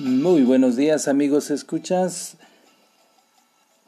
[0.00, 2.36] Muy buenos días amigos, escuchas.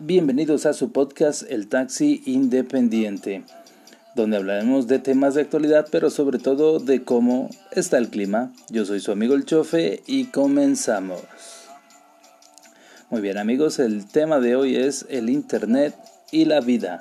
[0.01, 3.45] Bienvenidos a su podcast El Taxi Independiente,
[4.17, 8.53] donde hablaremos de temas de actualidad, pero sobre todo de cómo está el clima.
[8.71, 11.23] Yo soy su amigo el Chofe y comenzamos.
[13.09, 15.95] Muy bien amigos, el tema de hoy es el Internet
[16.33, 16.99] y la vida,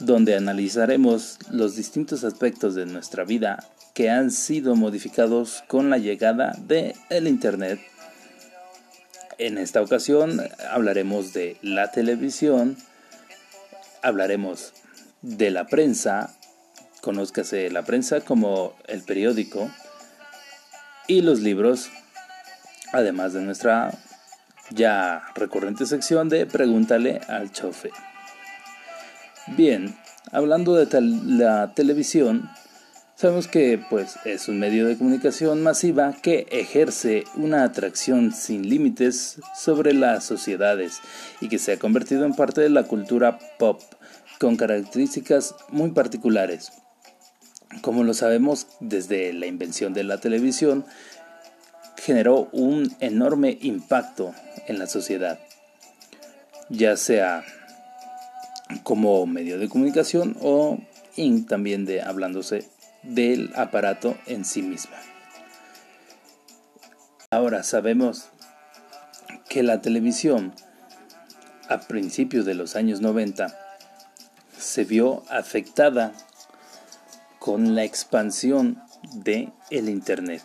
[0.00, 3.68] donde analizaremos los distintos aspectos de nuestra vida
[4.00, 7.78] que han sido modificados con la llegada de el Internet.
[9.36, 12.78] En esta ocasión hablaremos de la televisión,
[14.02, 14.72] hablaremos
[15.20, 16.34] de la prensa,
[17.02, 19.70] conózcase la prensa como el periódico
[21.06, 21.90] y los libros,
[22.94, 23.90] además de nuestra
[24.70, 27.90] ya recurrente sección de Pregúntale al chofe.
[29.58, 29.94] Bien,
[30.32, 32.48] hablando de la televisión,
[33.20, 39.42] Sabemos que pues es un medio de comunicación masiva que ejerce una atracción sin límites
[39.54, 41.02] sobre las sociedades
[41.42, 43.82] y que se ha convertido en parte de la cultura pop
[44.38, 46.72] con características muy particulares.
[47.82, 50.86] Como lo sabemos, desde la invención de la televisión
[51.98, 54.34] generó un enorme impacto
[54.66, 55.38] en la sociedad,
[56.70, 57.44] ya sea
[58.82, 60.78] como medio de comunicación o
[61.46, 64.94] también de hablándose del aparato en sí mismo.
[67.30, 68.30] Ahora sabemos
[69.48, 70.54] que la televisión
[71.68, 73.56] a principios de los años 90
[74.58, 76.12] se vio afectada
[77.38, 80.42] con la expansión de el internet.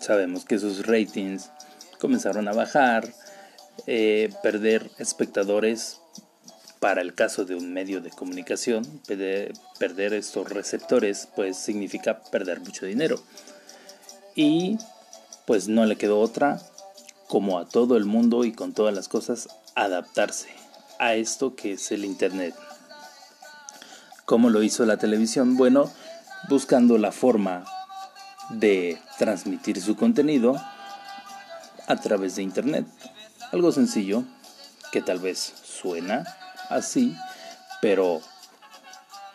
[0.00, 1.50] Sabemos que sus ratings
[1.98, 3.12] comenzaron a bajar,
[3.86, 6.01] eh, perder espectadores
[6.82, 12.86] para el caso de un medio de comunicación, perder, estos receptores pues significa perder mucho
[12.86, 13.22] dinero.
[14.34, 14.78] Y
[15.46, 16.60] pues no le quedó otra,
[17.28, 20.48] como a todo el mundo y con todas las cosas, adaptarse
[20.98, 22.56] a esto que es el Internet.
[24.24, 25.56] ¿Cómo lo hizo la televisión?
[25.56, 25.88] Bueno,
[26.48, 27.64] buscando la forma
[28.50, 30.60] de transmitir su contenido
[31.86, 32.86] a través de Internet.
[33.52, 34.24] Algo sencillo
[34.90, 36.24] que tal vez suena
[36.74, 37.16] así,
[37.80, 38.20] pero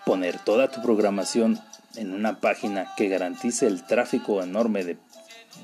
[0.06, 1.60] poner toda tu programación
[1.96, 4.98] en una página que garantice el tráfico enorme de,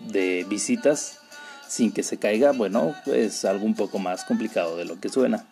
[0.08, 1.20] de visitas
[1.68, 5.46] sin que se caiga, bueno, es algo un poco más complicado de lo que suena.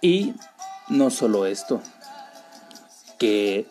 [0.00, 0.34] Y
[0.88, 1.82] no solo esto,
[3.18, 3.66] que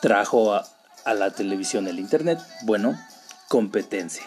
[0.00, 0.64] trajo a,
[1.04, 2.98] a, la televisión el Internet, bueno,
[3.48, 4.24] competencia.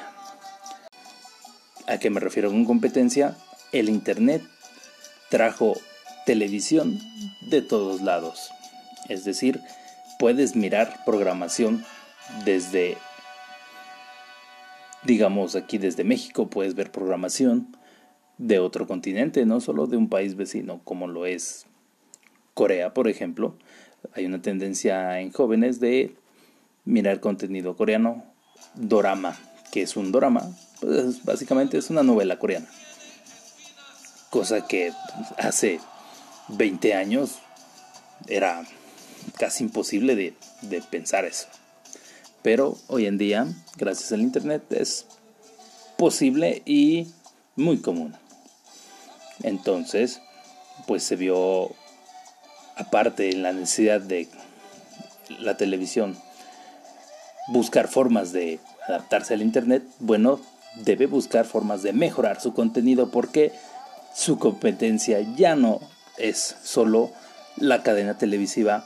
[1.88, 3.35] ¿A qué me refiero con competencia?
[3.72, 4.44] El Internet
[5.29, 5.77] trajo
[6.25, 6.99] televisión
[7.41, 8.51] de todos lados.
[9.09, 9.61] Es decir,
[10.19, 11.85] puedes mirar programación
[12.45, 12.97] desde,
[15.03, 17.77] digamos aquí desde México, puedes ver programación
[18.38, 21.65] de otro continente, no solo de un país vecino como lo es
[22.53, 23.55] Corea, por ejemplo.
[24.13, 26.15] Hay una tendencia en jóvenes de
[26.85, 28.23] mirar contenido coreano,
[28.75, 29.38] dorama,
[29.71, 30.44] que es un dorama,
[30.81, 32.67] pues básicamente es una novela coreana
[34.29, 34.93] cosa que
[35.38, 35.79] hace
[36.49, 37.39] 20 años
[38.27, 38.63] era
[39.38, 41.47] casi imposible de, de pensar eso.
[42.41, 45.05] Pero hoy en día, gracias al Internet, es
[45.97, 47.07] posible y
[47.55, 48.15] muy común.
[49.43, 50.21] Entonces,
[50.85, 51.71] pues se vio,
[52.75, 54.29] aparte en la necesidad de
[55.39, 56.17] la televisión,
[57.50, 60.39] buscar formas de adaptarse al Internet, bueno,
[60.75, 63.51] debe buscar formas de mejorar su contenido porque
[64.18, 65.80] su competencia ya no
[66.18, 67.12] es solo
[67.56, 68.84] la cadena televisiva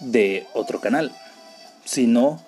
[0.00, 1.12] de otro canal,
[1.84, 2.42] sino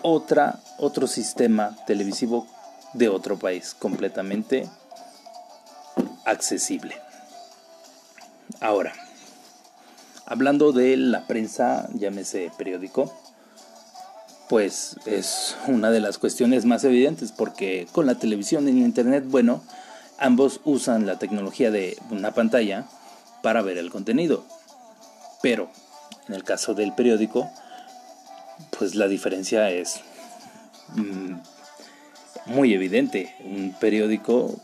[0.00, 2.46] otra, otro sistema televisivo
[2.94, 4.66] de otro país completamente
[6.24, 6.96] accesible.
[8.60, 8.94] Ahora,
[10.24, 13.12] hablando de la prensa, llámese periódico,
[14.48, 19.24] pues es una de las cuestiones más evidentes porque con la televisión y el internet,
[19.26, 19.62] bueno,
[20.18, 22.86] Ambos usan la tecnología de una pantalla
[23.42, 24.44] para ver el contenido.
[25.42, 25.70] Pero
[26.28, 27.50] en el caso del periódico,
[28.76, 30.00] pues la diferencia es
[30.94, 31.34] mm,
[32.46, 33.34] muy evidente.
[33.44, 34.56] Un periódico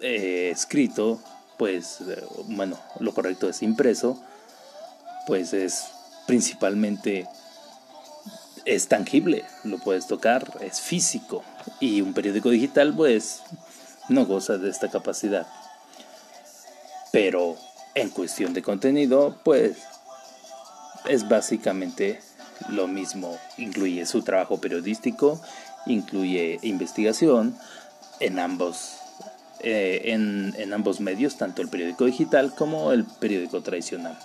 [0.00, 1.20] eh, escrito,
[1.58, 4.18] pues eh, bueno, lo correcto es impreso,
[5.26, 5.84] pues es
[6.26, 7.28] principalmente
[8.64, 11.44] es tangible, lo puedes tocar, es físico.
[11.80, 13.42] Y un periódico digital, pues
[14.08, 15.46] no goza de esta capacidad.
[17.12, 17.56] Pero
[17.94, 19.76] en cuestión de contenido, pues
[21.08, 22.20] es básicamente
[22.68, 25.40] Lo mismo incluye su trabajo periodístico,
[25.86, 27.56] incluye investigación
[28.20, 28.96] en ambos,
[29.60, 34.18] eh, en, en ambos medios, tanto el periódico digital como el periódico tradicional.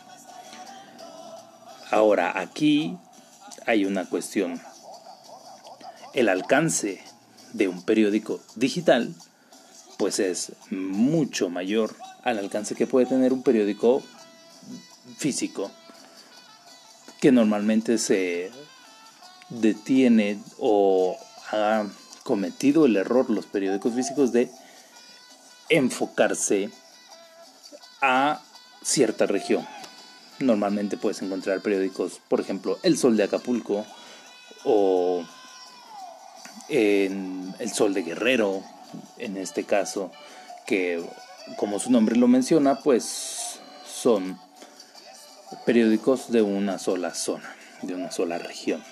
[1.91, 2.97] Ahora, aquí
[3.65, 4.61] hay una cuestión.
[6.13, 7.01] El alcance
[7.53, 9.13] de un periódico digital
[9.99, 11.93] pues es mucho mayor
[12.23, 14.01] al alcance que puede tener un periódico
[15.17, 15.69] físico
[17.19, 18.49] que normalmente se
[19.49, 21.17] detiene o
[21.51, 21.85] ha
[22.23, 24.49] cometido el error los periódicos físicos de
[25.67, 26.69] enfocarse
[28.01, 28.41] a
[28.81, 29.67] cierta región.
[30.39, 33.85] Normalmente puedes encontrar periódicos, por ejemplo, El Sol de Acapulco
[34.63, 35.25] o
[36.69, 38.63] El Sol de Guerrero,
[39.17, 40.11] en este caso,
[40.65, 41.03] que
[41.57, 44.39] como su nombre lo menciona, pues son
[45.65, 48.83] periódicos de una sola zona, de una sola región.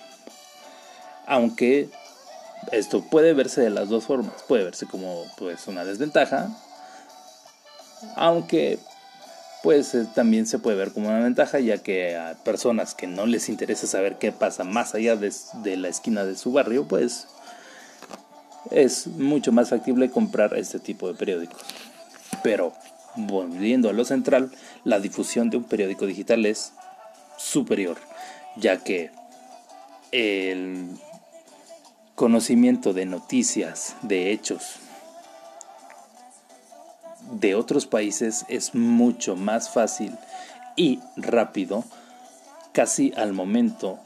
[1.25, 1.89] Aunque
[2.71, 6.49] esto puede verse de las dos formas, puede verse como pues una desventaja,
[8.15, 8.79] aunque
[9.63, 13.25] pues eh, también se puede ver como una ventaja ya que a personas que no
[13.25, 15.33] les interesa saber qué pasa más allá de,
[15.63, 17.27] de la esquina de su barrio, pues
[18.71, 21.61] es mucho más factible comprar este tipo de periódicos.
[22.43, 22.73] Pero,
[23.15, 24.51] volviendo a lo central,
[24.83, 26.73] la difusión de un periódico digital es
[27.37, 27.97] superior,
[28.55, 29.11] ya que
[30.11, 30.87] el
[32.15, 34.79] conocimiento de noticias, de hechos
[37.31, 40.15] de otros países es mucho más fácil
[40.75, 41.83] y rápido,
[42.71, 43.99] casi al momento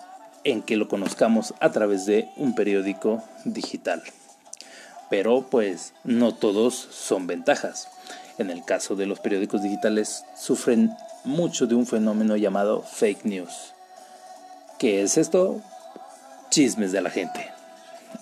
[0.44, 4.02] en que lo conozcamos a través de un periódico digital
[5.12, 7.90] pero pues no todos son ventajas.
[8.38, 13.74] En el caso de los periódicos digitales sufren mucho de un fenómeno llamado fake news.
[14.80, 15.62] ¿Qué es esto?
[16.50, 17.52] Chismes de la gente.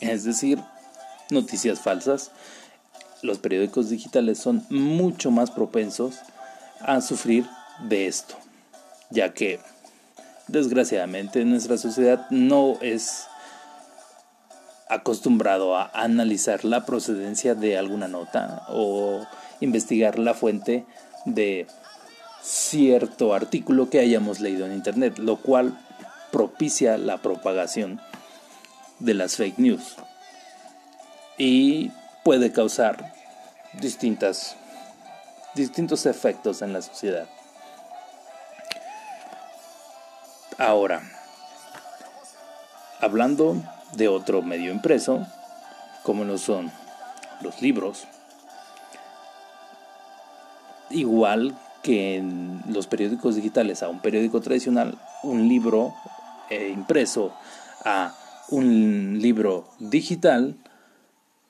[0.02, 0.60] Es decir,
[1.30, 2.32] noticias falsas.
[3.22, 6.16] Los periódicos digitales son mucho más propensos
[6.82, 7.46] a sufrir
[7.88, 8.36] de esto,
[9.12, 9.60] ya que
[10.48, 13.29] desgraciadamente nuestra sociedad no es
[14.90, 19.26] acostumbrado a analizar la procedencia de alguna nota o
[19.62, 20.86] investigar la fuente
[21.26, 21.68] de
[22.42, 25.78] cierto artículo que hayamos leído en internet, lo cual
[26.32, 28.02] propicia la propagación
[29.00, 29.96] de las fake news
[31.38, 31.92] y
[32.24, 33.14] puede causar
[33.80, 34.56] distintas
[35.56, 37.28] distintos efectos en la sociedad.
[40.58, 41.02] Ahora,
[43.00, 43.56] hablando
[43.94, 45.26] de otro medio impreso,
[46.04, 46.72] como lo son
[47.42, 48.08] los libros,
[50.90, 55.94] igual que en los periódicos digitales a un periódico tradicional, un libro
[56.50, 57.34] eh, impreso
[57.86, 58.16] a
[58.50, 60.56] un libro digital,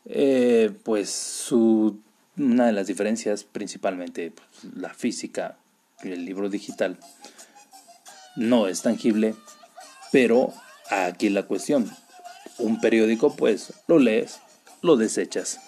[0.05, 1.99] eh, pues su,
[2.37, 5.57] una de las diferencias, principalmente pues, la física,
[6.01, 6.97] el libro digital
[8.35, 9.35] no es tangible,
[10.11, 10.53] pero
[10.89, 11.89] aquí la cuestión,
[12.59, 14.39] un periódico, pues lo lees,
[14.81, 15.59] lo desechas.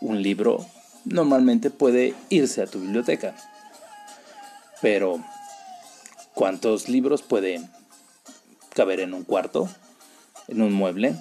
[0.00, 0.66] Un libro
[1.04, 3.34] normalmente puede irse a tu biblioteca.
[4.82, 5.22] Pero,
[6.34, 7.70] ¿cuántos libros pueden
[8.74, 9.68] caber en un cuarto?
[10.48, 11.16] ¿En un mueble?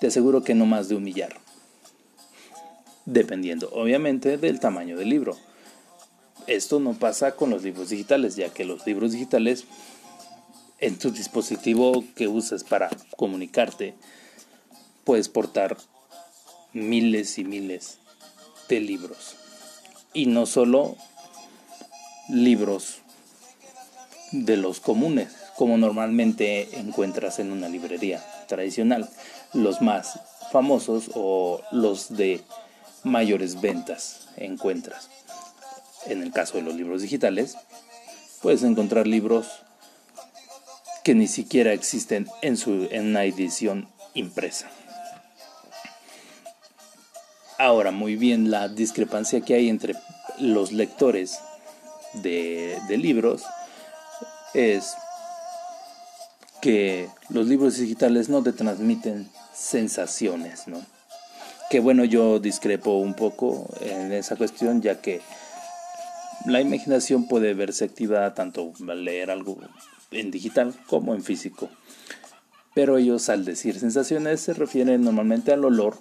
[0.00, 1.36] Te aseguro que no más de un millar.
[3.06, 5.36] Dependiendo, obviamente, del tamaño del libro.
[6.46, 9.64] Esto no pasa con los libros digitales, ya que los libros digitales
[10.84, 13.94] en tu dispositivo que usas para comunicarte,
[15.04, 15.78] puedes portar
[16.74, 18.00] miles y miles
[18.68, 19.36] de libros.
[20.12, 20.96] Y no solo
[22.28, 22.98] libros
[24.32, 29.08] de los comunes, como normalmente encuentras en una librería tradicional.
[29.54, 30.20] Los más
[30.52, 32.42] famosos o los de
[33.04, 35.08] mayores ventas encuentras.
[36.04, 37.56] En el caso de los libros digitales,
[38.42, 39.46] puedes encontrar libros
[41.04, 44.70] que ni siquiera existen en, su, en una edición impresa.
[47.58, 49.94] Ahora, muy bien, la discrepancia que hay entre
[50.38, 51.38] los lectores
[52.14, 53.44] de, libros
[54.54, 54.94] es
[56.60, 60.82] que los libros digitales no te transmiten sensaciones, ¿no?
[61.70, 65.20] Que bueno, yo discrepo un poco en esa cuestión, ya que
[66.44, 69.58] la imaginación puede verse activada tanto al leer algo
[70.10, 71.70] en digital como en físico.
[72.74, 75.98] Pero ellos al decir sensaciones se refieren normalmente al olor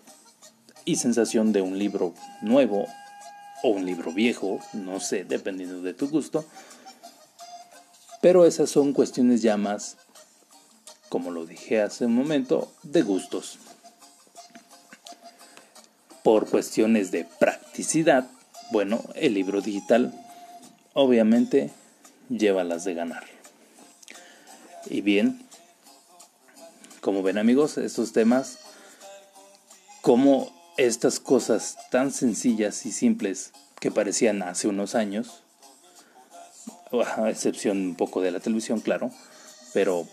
[0.85, 2.87] y sensación de un libro nuevo
[3.63, 6.45] o un libro viejo, no sé, dependiendo de tu gusto.
[8.21, 9.97] Pero esas son cuestiones ya más
[11.13, 13.59] como lo dije hace un momento, de gustos.
[16.23, 18.27] Por cuestiones de practicidad,
[18.71, 20.11] bueno, el libro digital
[20.93, 21.71] obviamente
[22.29, 23.23] lleva las de ganar.
[24.85, 25.45] Y bien,
[27.01, 28.59] como ven amigos, estos temas,
[30.01, 35.43] como estas cosas tan sencillas y simples que parecían hace unos años,
[37.17, 39.11] a excepción un poco de la televisión, claro,
[39.73, 40.07] pero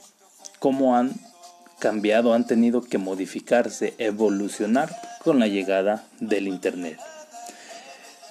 [0.59, 1.13] cómo han
[1.79, 6.99] cambiado, han tenido que modificarse, evolucionar con la llegada del Internet.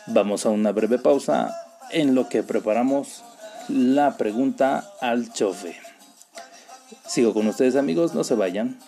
[0.08, 3.24] Vamos a una breve pausa en lo que preparamos
[3.67, 5.75] la pregunta al chofe.
[7.08, 8.79] Sigo con ustedes amigos, no se vayan.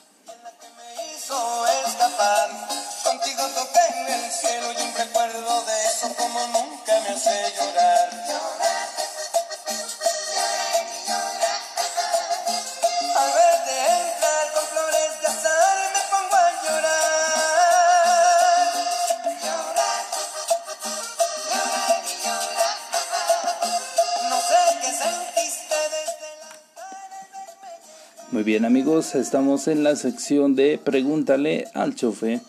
[28.51, 32.41] Bien amigos, estamos en la sección de Pregúntale al chofe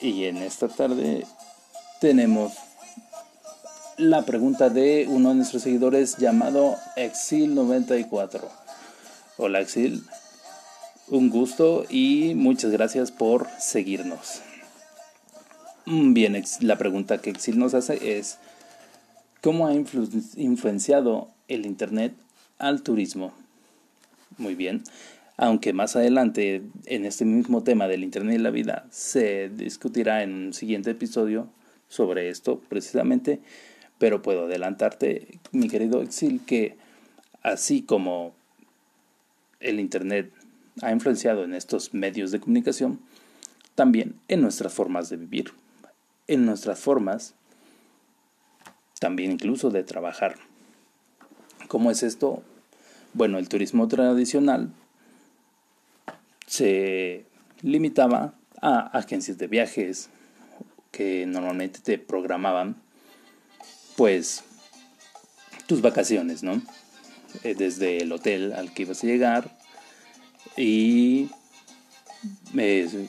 [0.00, 1.26] y en esta tarde
[2.00, 2.54] tenemos
[3.98, 8.40] la pregunta de uno de nuestros seguidores llamado Exil94.
[9.36, 10.02] Hola Exil,
[11.08, 14.40] un gusto y muchas gracias por seguirnos.
[15.84, 18.38] Mm, bien, la pregunta que Exil nos hace es,
[19.42, 22.14] ¿cómo ha influenciado el Internet
[22.56, 23.41] al turismo?
[24.42, 24.82] Muy bien.
[25.36, 30.34] Aunque más adelante en este mismo tema del Internet y la vida se discutirá en
[30.34, 31.48] un siguiente episodio
[31.86, 33.40] sobre esto precisamente,
[33.98, 36.76] pero puedo adelantarte, mi querido Exil, que
[37.44, 38.34] así como
[39.60, 40.32] el Internet
[40.82, 42.98] ha influenciado en estos medios de comunicación,
[43.76, 45.52] también en nuestras formas de vivir,
[46.26, 47.36] en nuestras formas
[48.98, 50.34] también incluso de trabajar.
[51.68, 52.42] ¿Cómo es esto?
[53.14, 54.72] Bueno, el turismo tradicional
[56.46, 57.26] se
[57.60, 60.08] limitaba a agencias de viajes
[60.90, 62.76] que normalmente te programaban
[63.96, 64.44] pues
[65.66, 66.62] tus vacaciones, ¿no?
[67.44, 69.58] Eh, desde el hotel al que ibas a llegar
[70.56, 71.28] y
[72.56, 73.08] eh,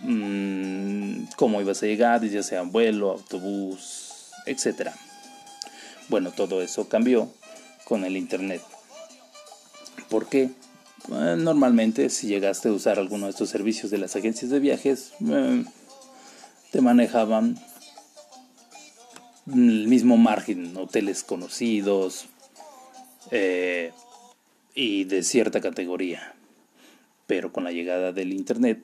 [0.00, 4.90] mm, cómo ibas a llegar, ya sea vuelo, autobús, etc.
[6.08, 7.32] Bueno, todo eso cambió
[7.84, 8.62] con el Internet
[10.08, 10.50] porque
[11.12, 15.12] eh, normalmente si llegaste a usar alguno de estos servicios de las agencias de viajes,
[15.28, 15.64] eh,
[16.70, 17.58] te manejaban
[19.46, 22.26] el mismo margen, hoteles conocidos
[23.30, 23.92] eh,
[24.74, 26.34] y de cierta categoría.
[27.26, 28.82] Pero con la llegada del Internet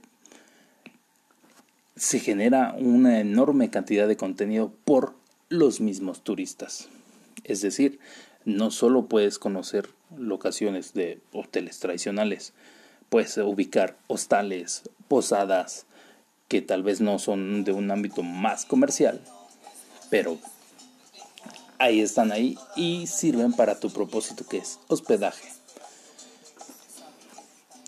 [1.96, 5.14] se genera una enorme cantidad de contenido por
[5.48, 6.88] los mismos turistas.
[7.44, 7.98] Es decir,
[8.44, 12.52] no solo puedes conocer locaciones de hoteles tradicionales,
[13.08, 15.86] puedes ubicar hostales, posadas,
[16.48, 19.20] que tal vez no son de un ámbito más comercial,
[20.10, 20.38] pero
[21.78, 25.48] ahí están ahí y sirven para tu propósito que es hospedaje.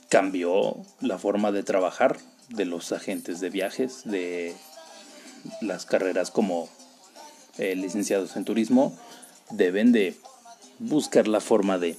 [0.08, 2.16] Cambió la forma de trabajar
[2.48, 4.54] de los agentes de viajes, de
[5.60, 6.68] las carreras como
[7.58, 8.96] eh, licenciados en turismo,
[9.50, 10.16] deben de
[10.78, 11.96] buscar la forma de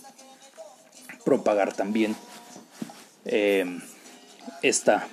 [1.28, 2.16] propagar también
[3.26, 3.66] eh,
[4.62, 5.10] esta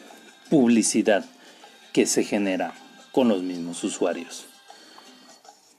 [0.49, 1.25] publicidad
[1.92, 2.73] que se genera
[3.11, 4.47] con los mismos usuarios.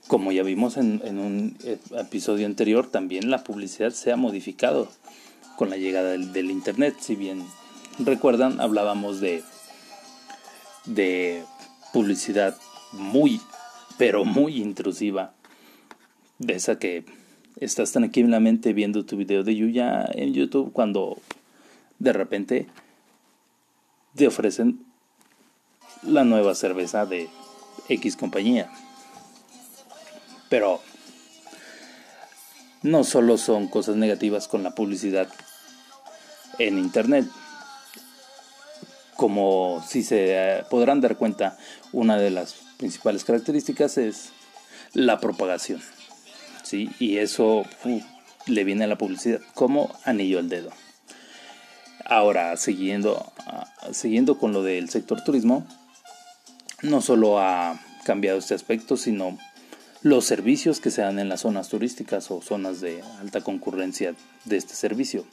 [0.08, 1.58] Como ya vimos en, un
[1.98, 4.90] episodio anterior, también la publicidad se ha modificado
[5.56, 6.98] con la llegada del, Internet.
[7.00, 7.42] Si bien
[8.00, 9.42] recuerdan, hablábamos de,
[10.84, 11.46] de
[11.94, 12.58] publicidad
[12.92, 13.40] muy,
[13.98, 15.32] pero muy intrusiva,
[16.40, 17.06] de esa que
[17.58, 21.18] estás tranquilamente viendo tu video de Yuya en YouTube cuando
[22.00, 22.68] de repente
[24.16, 24.86] te ofrecen
[26.04, 27.30] la nueva cerveza de
[27.90, 28.70] X compañía.
[30.50, 30.82] Pero
[32.82, 35.28] no solo son cosas negativas con la publicidad
[36.60, 37.26] en Internet.
[39.16, 41.58] Como si se podrán dar cuenta,
[41.94, 44.32] una de las principales características es
[44.94, 45.82] la propagación.
[46.66, 46.90] ¿Sí?
[47.00, 47.64] Y eso
[48.48, 50.72] le viene a la publicidad como anillo al dedo.
[52.06, 55.66] Ahora, siguiendo, ah, siguiendo con lo del sector turismo,
[56.82, 59.38] no solo ha cambiado este aspecto, sino
[60.02, 64.14] los servicios que se dan en las zonas turísticas o zonas de alta concurrencia
[64.46, 65.26] de este servicio.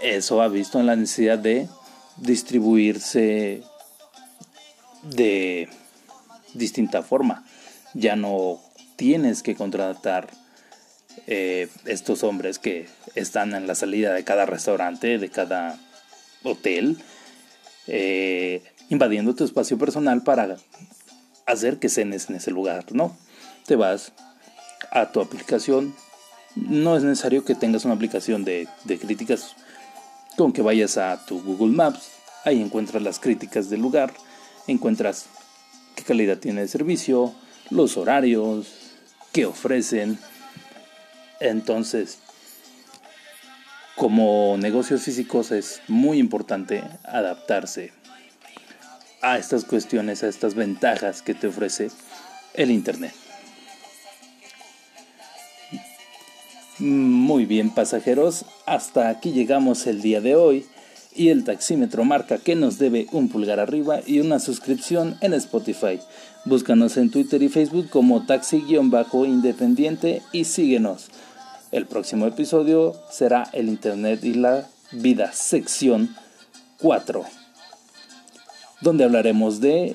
[0.00, 1.68] eso ha visto en la necesidad de
[2.16, 3.62] distribuirse
[5.02, 5.68] de
[6.54, 7.44] distinta forma.
[7.94, 8.60] Ya no
[9.00, 10.28] tienes que contratar
[11.26, 15.78] eh, estos hombres que están en la salida de cada restaurante, de cada
[16.42, 16.98] hotel,
[17.86, 20.58] eh, invadiendo tu espacio personal para
[21.46, 23.16] hacer que cenes en ese lugar, ¿no?
[23.64, 24.12] Te vas
[24.90, 25.94] a tu aplicación.
[26.54, 29.56] No es necesario que tengas una aplicación de, de críticas
[30.36, 32.10] con que vayas a tu Google Maps.
[32.44, 34.12] Ahí encuentras las críticas del lugar,
[34.66, 35.24] encuentras
[35.96, 37.34] qué calidad tiene el servicio,
[37.70, 38.79] los horarios,
[39.32, 40.18] qué ofrecen.
[41.40, 42.18] Entonces,
[43.96, 47.92] como negocios físicos es muy importante adaptarse
[49.22, 51.90] a estas cuestiones, a estas ventajas que te ofrece
[52.54, 53.14] el Internet.
[56.78, 60.66] Muy bien pasajeros, hasta aquí llegamos el día de hoy
[61.14, 66.00] y el taxímetro marca que nos debe un pulgar arriba y una suscripción en Spotify.
[66.44, 71.08] Búscanos en Twitter y Facebook como taxi-independiente y síguenos.
[71.72, 76.14] El próximo episodio será el Internet y la vida, sección
[76.78, 77.24] 4,
[78.80, 79.94] donde hablaremos de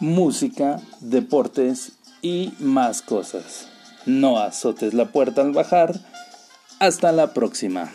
[0.00, 3.68] música, deportes y más cosas.
[4.04, 6.00] No azotes la puerta al bajar.
[6.78, 7.90] Hasta la próxima.